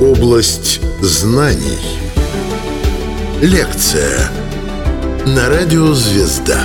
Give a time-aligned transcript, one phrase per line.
[0.00, 1.78] Область знаний.
[3.40, 4.30] Лекция
[5.26, 6.60] на радио «Звезда».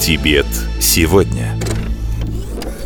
[0.00, 0.46] Тибет
[0.80, 1.58] сегодня.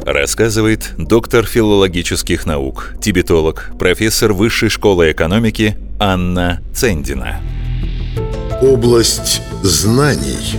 [0.05, 7.41] Рассказывает доктор филологических наук, тибетолог, профессор Высшей школы экономики Анна Цендина.
[8.61, 10.59] Область знаний.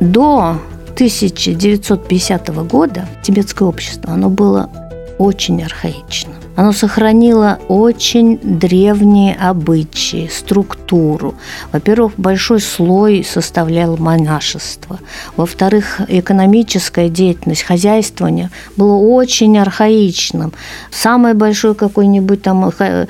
[0.00, 0.60] До
[0.94, 4.70] 1950 года тибетское общество, оно было
[5.18, 6.34] очень архаичным.
[6.56, 11.34] Оно сохранило очень древние обычаи, структуру.
[11.72, 15.00] Во-первых, большой слой составлял монашество.
[15.36, 20.52] Во-вторых, экономическая деятельность, хозяйствование было очень архаичным.
[20.92, 23.06] Самый большой какой-нибудь там э,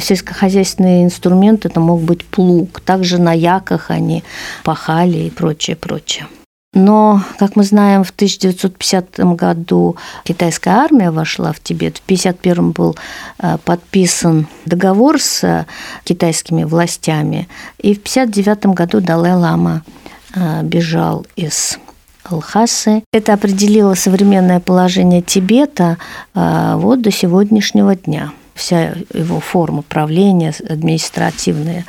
[0.00, 2.80] сельскохозяйственный инструмент это мог быть плуг.
[2.80, 4.24] Также на яках они
[4.64, 6.26] пахали и прочее, прочее.
[6.74, 11.98] Но, как мы знаем, в 1950 году китайская армия вошла в Тибет.
[11.98, 12.96] В 1951 был
[13.38, 15.66] э, подписан договор с э,
[16.04, 17.46] китайскими властями.
[17.78, 19.82] И в 1959 году Далай-Лама
[20.34, 21.78] э, бежал из
[22.30, 23.02] Лхасы.
[23.12, 25.98] Это определило современное положение Тибета
[26.34, 31.84] вот до сегодняшнего дня вся его форма правления, административный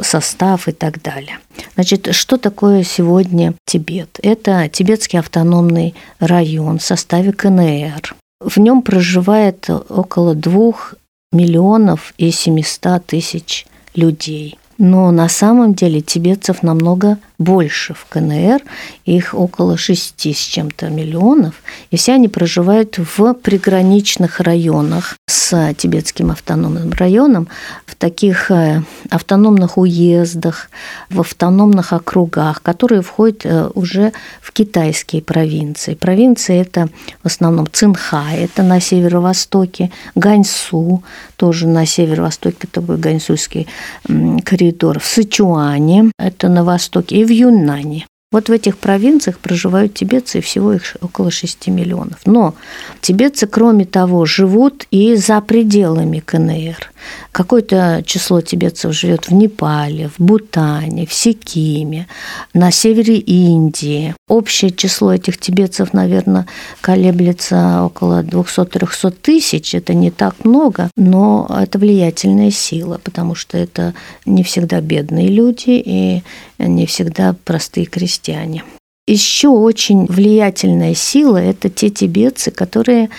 [0.00, 1.38] состав и так далее.
[1.74, 4.18] Значит, что такое сегодня Тибет?
[4.22, 8.14] Это Тибетский автономный район в составе КНР.
[8.40, 10.94] В нем проживает около двух
[11.32, 14.58] миллионов и семисот тысяч людей.
[14.78, 18.62] Но на самом деле тибетцев намного больше в КНР,
[19.04, 21.54] их около 6 с чем-то миллионов,
[21.90, 27.48] и все они проживают в приграничных районах с тибетским автономным районом,
[27.86, 30.70] в таких э, автономных уездах,
[31.10, 35.94] в автономных округах, которые входят э, уже в китайские провинции.
[35.94, 36.88] Провинции это
[37.22, 41.02] в основном Цинхай, это на северо-востоке, Ганьсу,
[41.36, 43.66] тоже на северо-востоке, это будет Ганьсуйский
[44.44, 48.06] коридор, в Сычуане, это на востоке, и в Юннане.
[48.34, 52.18] Вот в этих провинциях проживают тибетцы, всего их около 6 миллионов.
[52.26, 52.56] Но
[53.00, 56.90] тибетцы, кроме того, живут и за пределами КНР.
[57.30, 62.08] Какое-то число тибетцев живет в Непале, в Бутане, в Сикиме,
[62.54, 64.16] на севере Индии.
[64.28, 66.46] Общее число этих тибетцев, наверное,
[66.80, 69.74] колеблется около 200-300 тысяч.
[69.74, 73.94] Это не так много, но это влиятельная сила, потому что это
[74.26, 76.22] не всегда бедные люди и
[76.58, 78.23] не всегда простые крестьяне.
[79.06, 83.10] Еще очень влиятельная сила– это те тибетцы, которые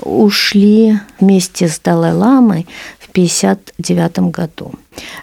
[0.00, 2.66] ушли вместе с Далай-ламой
[3.14, 4.72] 1959 году.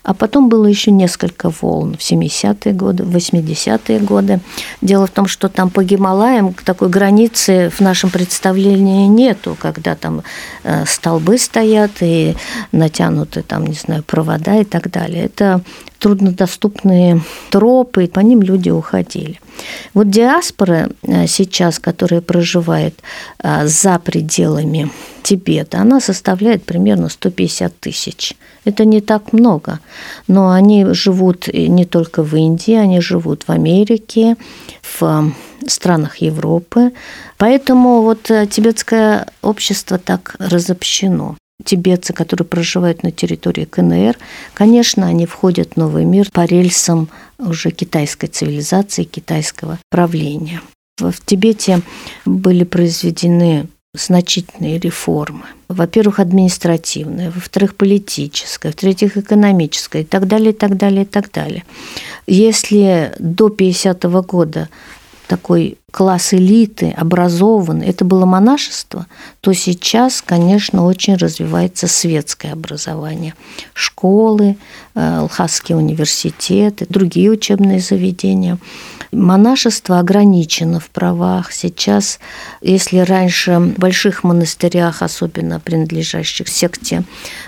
[0.04, 4.40] А потом было еще несколько волн в 70-е годы, в 80-е годы.
[4.82, 10.24] Дело в том, что там по Гималаям такой границы в нашем представлении нету, когда там
[10.64, 12.36] э, столбы стоят и
[12.72, 15.26] натянуты там, не знаю, провода и так далее.
[15.26, 15.62] Это
[16.02, 17.22] труднодоступные
[17.52, 19.40] тропы, и по ним люди уходили.
[19.94, 22.96] Вот диаспора э, сейчас, которая проживает
[23.44, 24.90] э, за пределами
[25.22, 28.34] Тибета, она составляет примерно 150 тысяч.
[28.66, 29.61] Это не так много,
[30.28, 34.36] но они живут не только в Индии, они живут в Америке,
[34.82, 35.34] в
[35.68, 36.92] странах Европы.
[37.38, 44.18] Поэтому вот э, тибетское общество так разобщено тибетцы, которые проживают на территории КНР,
[44.54, 50.62] конечно, они входят в новый мир по рельсам уже китайской цивилизации, китайского правления.
[50.98, 51.82] В Тибете
[52.26, 55.46] были произведены значительные реформы.
[55.68, 61.66] Во-первых, административные, во-вторых, политическая, в-третьих, экономическая и так далее, и так далее, и так далее.
[62.26, 64.70] Если до 50 -го года
[65.28, 69.08] такой класс элиты, образованный, это было монашество,
[69.42, 73.36] то сейчас, конечно, очень развивается светское образование.
[73.74, 74.58] Школы,
[74.96, 78.58] э, Лхасские университеты, другие учебные заведения.
[79.12, 81.52] Монашество ограничено в правах.
[81.52, 82.20] Сейчас,
[82.62, 87.04] если раньше в больших монастырях, особенно принадлежащих секте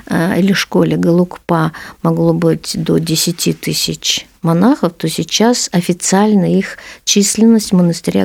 [0.07, 1.71] э, или школе Галукпа,
[2.01, 7.75] могло быть до 10 тысяч монахов, то сейчас официально их численность в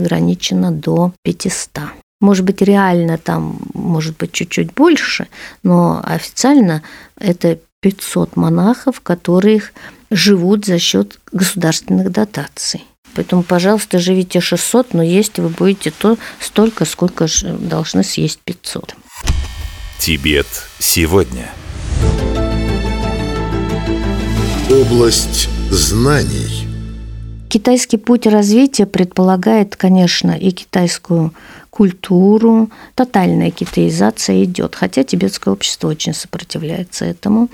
[0.08, 1.68] ограничена до 500.
[2.20, 5.28] Может быть, реально там, может быть, чуть-чуть больше,
[5.62, 6.82] но официально
[7.20, 9.62] это 500 монахов, которые
[10.10, 12.84] живут за счет государственных дотаций.
[13.14, 17.26] Поэтому, пожалуйста, живите 600, но есть вы будете то столько, сколько
[17.60, 18.96] должны съесть 500.
[20.00, 20.46] Тибет
[20.78, 21.50] сегодня.
[24.70, 26.67] Область знаний.
[27.48, 31.32] Китайский путь развития предполагает, конечно, и китайскую
[31.70, 37.48] культуру, тотальная китаизация идет, хотя тибетское общество очень сопротивляется этому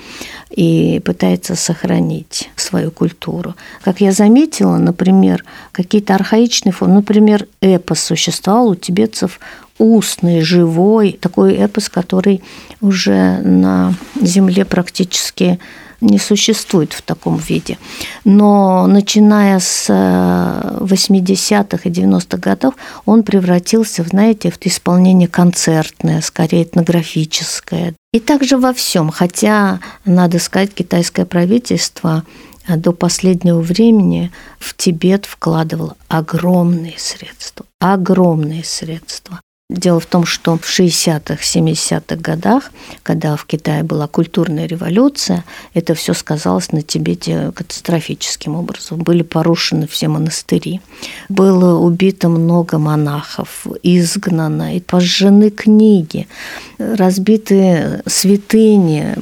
[0.51, 3.55] и пытается сохранить свою культуру.
[3.83, 9.39] Как я заметила, например, какие-то архаичные формы, например, эпос существовал у тибетцев
[9.85, 12.43] устный, живой, такой эпос, который
[12.81, 15.61] уже на земле практически
[16.01, 17.79] не существует в таком виде.
[18.25, 26.65] Но начиная с 80-х э, и 90-х годов он превратился, знаете, в исполнение концертное, скорее
[26.65, 27.95] этнографическое.
[28.13, 32.25] И также во всем, хотя, надо сказать, китайское правительство
[32.69, 39.41] до последнего времени в Тибет вкладывало огромные средства, огромные средства.
[39.71, 42.71] Дело в том, что в 60-х, 70-х годах,
[43.03, 48.99] когда в Китае была культурная революция, это все сказалось на Тибете катастрофическим образом.
[48.99, 50.83] Были порушены все монастыри,
[51.31, 56.29] было убито много монахов, изгнано, и пожжены книги,
[56.77, 59.15] разбиты святыни.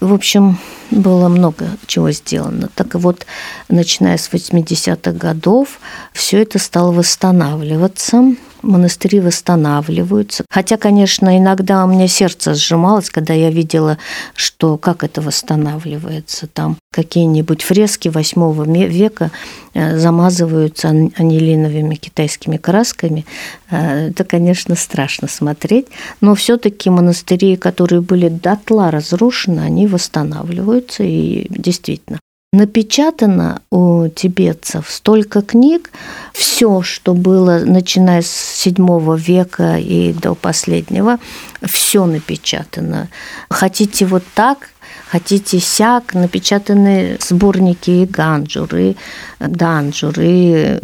[0.00, 0.58] В общем,
[0.90, 2.68] было много чего сделано.
[2.74, 3.24] Так вот,
[3.70, 5.80] начиная с 80-х годов,
[6.12, 10.44] все это стало восстанавливаться монастыри восстанавливаются.
[10.50, 13.98] Хотя, конечно, иногда у меня сердце сжималось, когда я видела,
[14.34, 16.46] что как это восстанавливается.
[16.46, 19.30] Там какие-нибудь фрески восьмого века
[19.74, 23.24] э, замазываются анилиновыми китайскими красками.
[23.70, 25.86] Э, это, конечно, страшно смотреть,
[26.20, 32.18] но все-таки монастыри, которые были дотла разрушены, они восстанавливаются, и действительно
[32.52, 35.90] напечатано у тибетцев столько книг,
[36.34, 41.18] все, что было, начиная с VII века и до последнего,
[41.62, 43.08] все напечатано.
[43.48, 44.68] Хотите вот так,
[45.06, 48.96] хотите сяк, напечатаны сборники и ганджуры,
[49.40, 50.80] данджуры,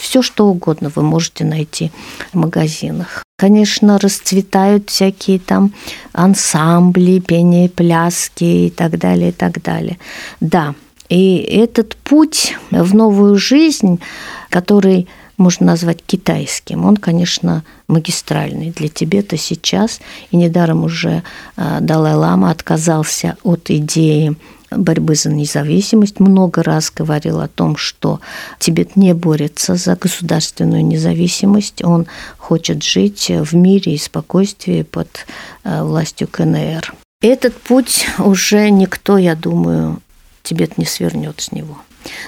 [0.00, 1.92] все что угодно вы можете найти
[2.32, 3.22] в магазинах.
[3.38, 5.72] Конечно, расцветают всякие там
[6.12, 9.98] ансамбли, пение, пляски и так далее, и так далее.
[10.40, 10.74] Да,
[11.12, 14.00] и этот путь в новую жизнь,
[14.48, 16.86] который можно назвать китайским.
[16.86, 20.00] Он, конечно, магистральный для Тибета сейчас.
[20.30, 21.22] И недаром уже
[21.56, 24.36] а, Далай-Лама отказался от идеи
[24.70, 28.20] борьбы за независимость, много раз говорил о том, что
[28.58, 32.06] Тибет не борется за государственную независимость, он
[32.38, 35.26] хочет жить в мире и спокойствии под
[35.62, 36.94] а, властью КНР.
[37.20, 40.00] Этот путь уже никто, я думаю,
[40.42, 41.78] Тибет не свернет с него.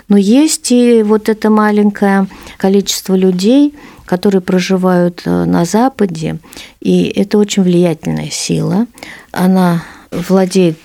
[0.09, 2.29] Но есть и вот это маленькое
[2.59, 3.75] количество людей,
[4.07, 6.39] которые проживают э, на Западе,
[6.81, 8.87] и это очень влиятельная сила.
[9.33, 10.79] Она владеет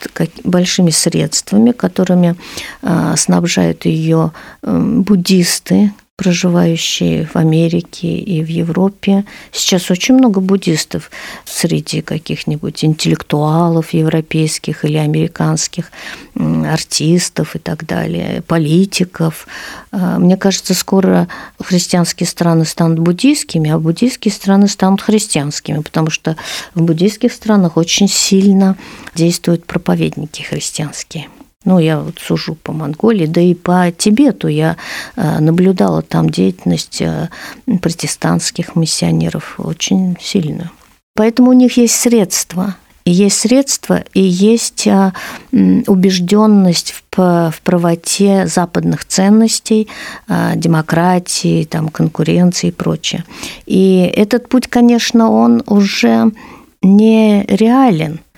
[0.43, 2.35] большими средствами, которыми
[2.81, 4.31] э, снабжают ее
[4.61, 9.24] э, буддисты, проживающие в Америке и в Европе.
[9.54, 11.12] Сейчас очень много буддистов
[11.45, 15.94] среди каких-нибудь интеллектуалов европейских или американских,
[16.36, 19.48] артистов и так далее, политиков.
[19.94, 26.36] А, мне кажется, скоро христианские страны станут буддийскими, а буддийские страны станут христианскими, потому что
[26.75, 28.75] в буддийских странах очень сильно
[29.15, 31.30] действуют проповедники христианские.
[31.65, 34.77] Ну, я вот сужу по Монголии, да и по Тибету я
[35.17, 37.27] э, наблюдала там деятельность э,
[37.81, 40.69] протестантских миссионеров очень сильную.
[41.15, 42.75] Поэтому у них есть средства.
[43.03, 45.12] И есть средства, и есть э,
[45.51, 49.89] убежденность в, правоте западных ценностей,
[50.55, 53.25] демократии, там, конкуренции и прочее.
[53.65, 56.31] И этот путь, конечно, он уже
[56.81, 58.22] не реален–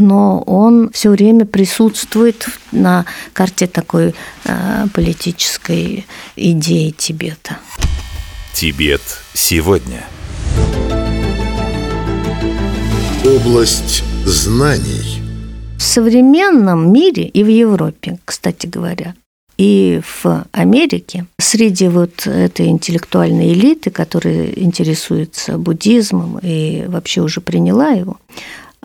[0.00, 4.14] но он все время присутствует на карте такой
[4.44, 7.58] э, политической идеи Тибета.
[8.54, 9.02] Тибет
[9.34, 10.04] сегодня.
[13.24, 15.22] Область знаний.
[15.76, 19.14] В современном мире и в Европе, кстати говоря,
[19.56, 27.90] и в Америке среди вот этой интеллектуальной элиты, которая интересуется буддизмом и вообще уже приняла
[27.90, 28.16] его,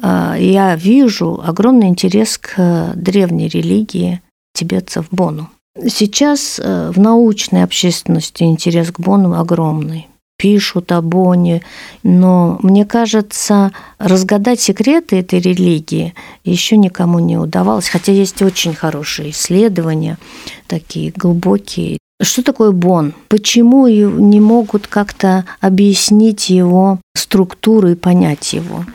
[0.01, 4.21] я вижу огромный интерес к древней религии
[4.53, 5.49] тибетцев Бону.
[5.87, 10.07] Сейчас э, в научной общественности интерес к Бону огромный.
[10.37, 11.61] Пишут о Боне,
[12.03, 19.31] но мне кажется, разгадать секреты этой религии еще никому не удавалось, хотя есть очень хорошие
[19.31, 20.17] исследования,
[20.67, 21.99] такие глубокие.
[22.21, 23.13] Что такое Бон?
[23.27, 28.85] Почему не могут как-то объяснить его структуру и понять его?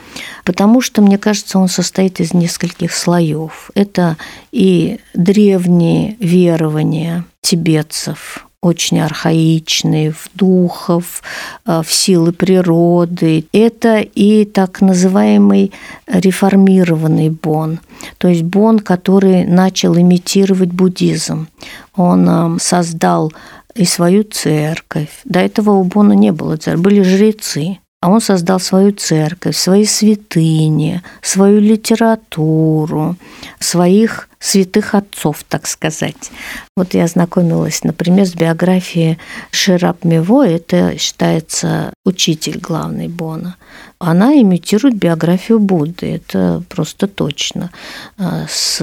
[0.50, 3.70] потому что, мне кажется, он состоит из нескольких слоев.
[3.76, 4.16] Это
[4.50, 11.22] и древние верования тибетцев очень архаичный, в духов,
[11.66, 13.46] э, в силы природы.
[13.52, 15.72] Это и так называемый
[16.06, 17.80] реформированный Бон,
[18.18, 21.48] то есть Бон, который начал имитировать буддизм.
[21.96, 23.32] Он э, создал
[23.74, 25.20] и свою церковь.
[25.24, 27.78] До этого у Бона не было церкви, были жрецы.
[28.02, 33.16] А он создал свою церковь, свои святыни, свою литературу,
[33.58, 36.30] своих святых отцов, так сказать.
[36.74, 39.18] Вот я ознакомилась, например, с биографией
[39.50, 43.56] Шираб Мево, это считается учитель главный Бона.
[43.98, 47.70] Она имитирует биографию Будды, это просто точно,
[48.16, 48.78] а, с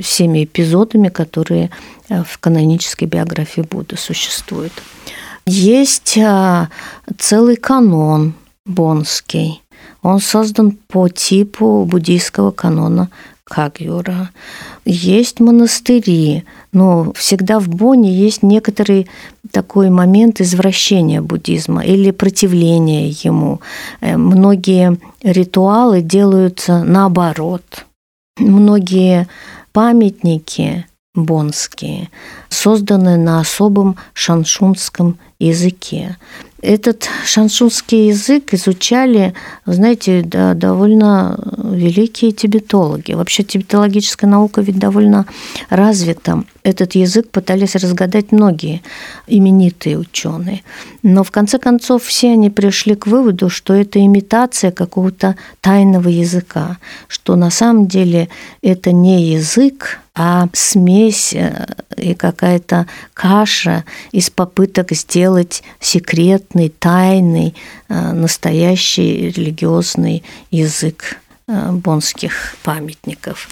[0.00, 1.70] всеми эпизодами, которые
[2.08, 4.72] а, в канонической биографии Будды существуют.
[5.44, 6.68] Есть а,
[7.18, 9.62] целый канон бонский.
[10.02, 13.10] Он создан по типу буддийского канона
[13.48, 14.30] Кагюра.
[14.84, 19.08] Есть монастыри, но всегда в Боне есть некоторый
[19.50, 23.60] такой момент извращения буддизма или противления ему.
[24.00, 27.86] Э, многие ритуалы делаются наоборот.
[28.38, 29.26] Многие
[29.72, 32.10] памятники бонские
[32.48, 36.16] созданы на особом шаншунском языке.
[36.60, 39.32] Этот шаншунский язык изучали,
[39.64, 43.12] знаете, да, довольно великие тибетологи.
[43.12, 45.26] Вообще тибетологическая наука ведь довольно
[45.70, 46.42] развита.
[46.64, 48.82] Этот язык пытались разгадать многие
[49.28, 50.62] именитые ученые.
[51.04, 56.78] Но в конце концов все они пришли к выводу, что это имитация какого-то тайного языка,
[57.06, 58.28] что на самом деле
[58.62, 67.54] это не язык, а смесь э, и какая-то каша из попыток сделать секретный, тайный,
[67.88, 73.48] э, настоящий религиозный язык бонских памятников.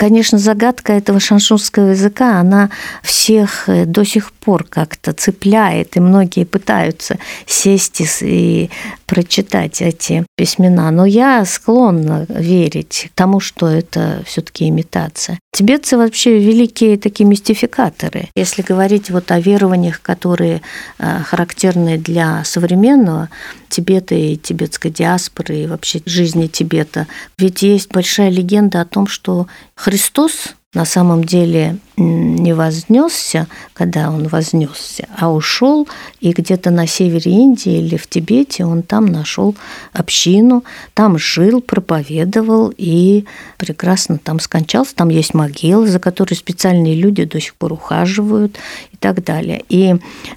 [0.00, 2.70] Конечно, загадка этого шаншунского языка, она
[3.02, 8.70] всех э, до сих пор как-то цепляет, и многие пытаются сесть и
[9.04, 10.90] прочитать эти письмена.
[10.90, 15.38] Но я склонна верить тому, что это все-таки имитация.
[15.52, 18.30] Тибетцы вообще великие такие мистификаторы.
[18.34, 20.62] Если говорить вот о верованиях, которые
[20.98, 23.28] э, характерны для современного
[23.68, 27.06] Тибета и тибетской диаспоры, и вообще жизни Тибета,
[27.40, 34.28] ведь есть большая легенда о том, что Христос на самом деле не вознесся, когда он
[34.28, 35.88] вознесся, а ушел
[36.20, 39.56] и где-то на севере Индии или в Тибете он там нашел
[39.92, 40.62] общину,
[40.94, 43.24] там жил, проповедовал и
[43.58, 44.94] прекрасно там скончался.
[44.94, 48.56] Там есть могила, за которой специальные люди до сих пор ухаживают
[48.92, 49.64] и так далее.
[49.68, 49.96] И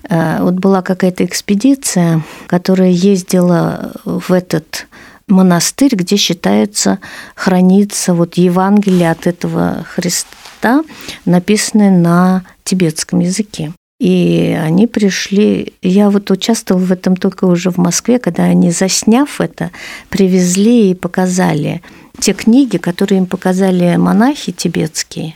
[0.09, 4.87] э, вот была какая-то экспедиция, которая ездила в этот
[5.33, 6.99] монастырь, где считается,
[7.35, 10.83] хранится вот Евангелие от этого Христа,
[11.25, 13.73] написанное на тибетском языке.
[13.99, 19.39] И они пришли, я вот участвовала в этом только уже в Москве, когда они, засняв
[19.39, 19.71] это,
[20.09, 21.81] привезли и показали
[22.19, 25.35] те книги, которые им показали монахи тибетские,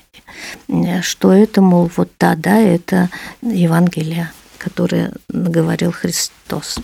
[1.02, 3.10] что это, мол, вот да, да, это
[3.42, 6.78] Евангелие, которое говорил Христос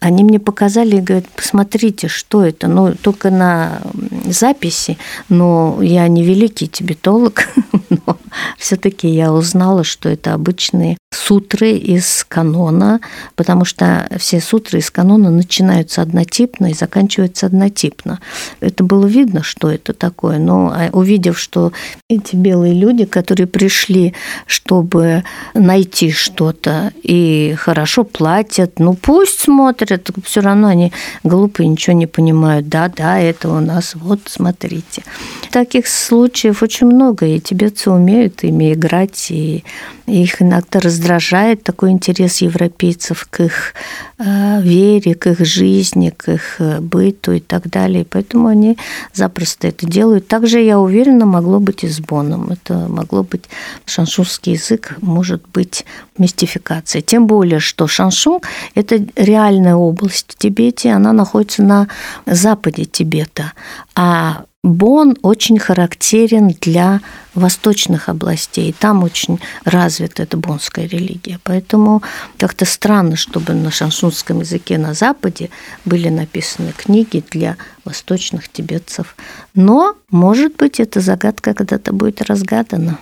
[0.00, 2.68] они мне показали и говорят, посмотрите, что это.
[2.68, 3.82] Ну, только на
[4.26, 4.96] записи,
[5.28, 7.48] но я не великий тибетолог,
[7.90, 8.16] но
[8.58, 13.00] все-таки я узнала, что это обычные сутры из канона,
[13.34, 18.20] потому что все сутры из канона начинаются однотипно и заканчиваются однотипно.
[18.60, 21.72] Это было видно, что это такое, но а увидев, что
[22.08, 24.14] эти белые люди, которые пришли,
[24.46, 25.24] чтобы
[25.54, 30.92] найти что-то и хорошо платят, ну пусть смотрят, все равно они
[31.24, 32.68] глупые, ничего не понимают.
[32.68, 35.02] Да, да, это у нас, вот смотрите.
[35.50, 39.64] Таких случаев очень много, и тибетцы умеют ими играть, и
[40.06, 43.74] их иногда раздражает такой интерес европейцев к их
[44.18, 48.04] э, вере, к их жизни, к их э, быту и так далее.
[48.08, 48.76] Поэтому они
[49.14, 50.28] запросто это делают.
[50.28, 52.50] Также, я уверена, могло быть и с Боном.
[52.50, 53.44] Это могло быть
[53.86, 55.86] шаншунский язык, может быть
[56.18, 57.00] мистификация.
[57.02, 58.40] Тем более, что Шаншун–
[58.74, 61.88] это реальная область в Тибете, она находится на
[62.26, 63.52] западе Тибета.
[63.94, 67.00] А Бон очень характерен для
[67.34, 68.74] восточных областей.
[68.78, 71.40] Там очень развита эта бонская религия.
[71.44, 72.02] Поэтому
[72.36, 75.48] как-то странно, чтобы на шаншунском языке на Западе
[75.86, 79.16] были написаны книги для восточных тибетцев.
[79.54, 82.98] Но, может быть, эта загадка когда-то будет разгадана.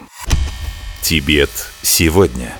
[1.02, 1.50] Тибет
[1.82, 2.52] сегодня.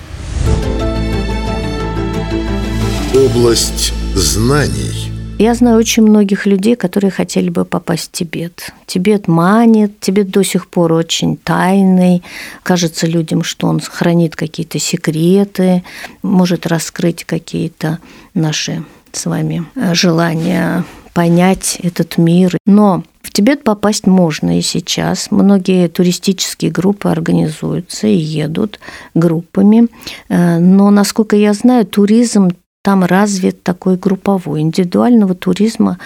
[3.15, 8.73] Область знаний– Я знаю очень многих людей, которые хотели бы попасть в Тибет.
[8.85, 12.23] Тибет манит, Тибет до сих пор очень тайный.
[12.61, 15.85] Кажется людям, что он хранит какие-то секреты,
[16.23, 17.99] может раскрыть какие-то
[18.33, 22.57] наши с вами желания понять этот мир.
[22.65, 25.31] Но в Тибет попасть можно и сейчас.
[25.31, 28.81] Многие туристические группы организуются и едут
[29.13, 29.87] группами.
[30.27, 32.49] Э, но, насколько я знаю, туризм
[32.89, 34.61] там развит такой групповой.
[34.61, 35.99] Индивидуального туризма,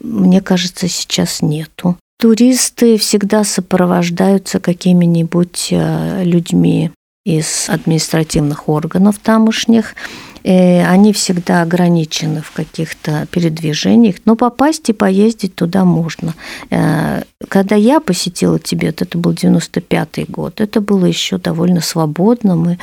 [0.00, 1.96] мне кажется, сейчас нету.
[2.20, 6.90] Туристы всегда сопровождаются какими-нибудь э, людьми
[7.24, 9.94] из административных органов тамошних,
[10.46, 16.34] Э, они всегда ограничены в каких-то передвижениях, но попасть и поездить туда можно.
[16.70, 22.78] Э, когда я посетила Тибет, это был 95-й год, это было еще довольно свободно.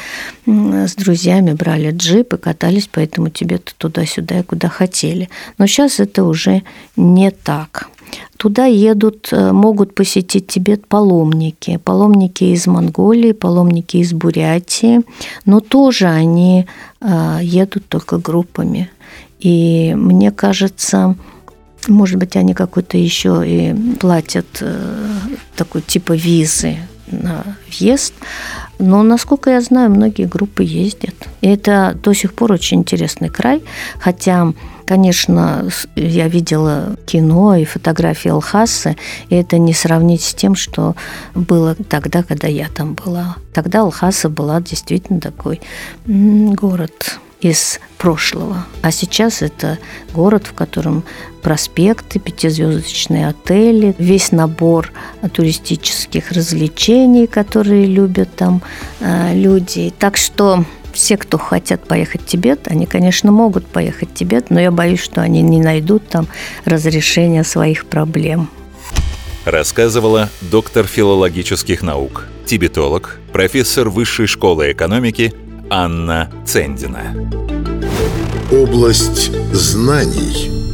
[0.46, 5.30] Мы с друзьями брали джип и катались по этому Тибету туда-сюда и куда хотели.
[5.58, 6.64] Но сейчас это уже
[6.98, 7.90] не так.
[8.38, 11.78] Туда едут, э, могут посетить Тибет паломники.
[11.78, 15.02] Паломники из Монголии, паломники из Бурятии.
[15.46, 16.66] Но тоже они
[17.02, 18.90] э, едут только группами.
[19.40, 21.16] И мне кажется,
[21.88, 25.08] может быть, они какой-то еще и платят э,
[25.56, 26.78] такой типа визы
[27.12, 28.14] на въезд.
[28.80, 31.16] Но, насколько я знаю, многие группы ездят.
[31.42, 33.62] И это до сих пор очень интересный край.
[34.00, 34.54] Хотя,
[34.86, 38.96] конечно, я видела кино и фотографии Алхасы,
[39.30, 40.96] и это не сравнить с тем, что
[41.36, 43.38] было тогда, когда я там была.
[43.54, 45.62] Тогда Алхаса была действительно такой
[46.06, 48.66] город из прошлого.
[48.82, 49.78] А сейчас это
[50.14, 51.04] город, в котором
[51.42, 54.92] проспекты, пятизвездочные отели, весь набор
[55.34, 58.62] туристических развлечений, которые любят там
[59.02, 59.94] э, люди.
[60.00, 60.64] Так что
[60.94, 65.02] все, кто хотят поехать в Тибет, они, конечно, могут поехать в Тибет, но я боюсь,
[65.02, 66.28] что они не найдут там
[66.66, 68.50] разрешения своих проблем.
[69.46, 75.34] Рассказывала доктор филологических наук, тибетолог, профессор Высшей школы экономики
[75.70, 77.14] Анна Цендина.
[78.52, 80.64] Область знаний–